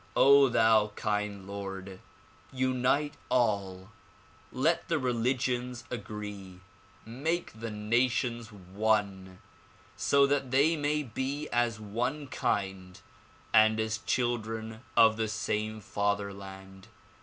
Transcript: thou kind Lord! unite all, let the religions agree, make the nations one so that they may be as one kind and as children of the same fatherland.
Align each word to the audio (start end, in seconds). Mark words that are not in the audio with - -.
thou 0.15 0.91
kind 0.95 1.45
Lord! 1.45 1.99
unite 2.51 3.13
all, 3.29 3.91
let 4.51 4.87
the 4.87 4.97
religions 4.97 5.83
agree, 5.91 6.59
make 7.05 7.53
the 7.59 7.69
nations 7.69 8.51
one 8.51 9.37
so 9.95 10.25
that 10.25 10.49
they 10.49 10.75
may 10.75 11.03
be 11.03 11.47
as 11.49 11.79
one 11.79 12.25
kind 12.25 12.99
and 13.53 13.79
as 13.79 13.99
children 13.99 14.79
of 14.97 15.17
the 15.17 15.27
same 15.27 15.79
fatherland. 15.79 16.87